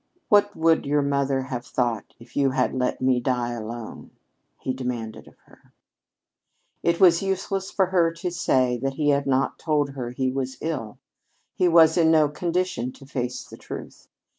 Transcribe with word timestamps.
"What 0.29 0.55
would 0.55 0.87
your 0.87 1.03
mother 1.03 1.43
have 1.43 1.63
thought 1.63 2.15
if 2.19 2.35
you 2.35 2.49
had 2.49 2.73
let 2.73 3.01
me 3.01 3.19
die 3.19 3.51
alone?" 3.51 4.09
he 4.57 4.73
demanded 4.73 5.27
of 5.27 5.37
her. 5.45 5.73
It 6.81 6.99
was 6.99 7.21
useless 7.21 7.69
for 7.69 7.85
her 7.85 8.11
to 8.13 8.31
say 8.31 8.79
that 8.81 8.95
he 8.95 9.09
had 9.09 9.27
not 9.27 9.59
told 9.59 9.91
her 9.91 10.09
he 10.09 10.31
was 10.31 10.57
ill. 10.59 10.97
He 11.53 11.67
was 11.67 11.97
in 11.99 12.09
no 12.09 12.29
condition 12.29 12.91
to 12.93 13.05
face 13.05 13.43
the 13.43 13.57
truth. 13.57 14.07